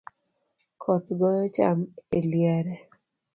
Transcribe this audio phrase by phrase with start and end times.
[0.81, 1.79] Koth goyo cham
[2.17, 2.75] eliare